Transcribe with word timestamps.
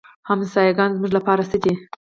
ګاونډیان 0.27 0.91
زموږ 0.97 1.11
لپاره 1.17 1.43
څه 1.51 1.57
دي؟ 1.63 1.73